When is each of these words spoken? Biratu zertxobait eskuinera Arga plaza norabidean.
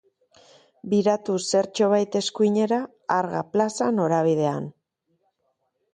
Biratu 0.93 1.35
zertxobait 1.51 2.17
eskuinera 2.21 2.81
Arga 3.19 3.45
plaza 3.57 3.93
norabidean. 3.99 4.67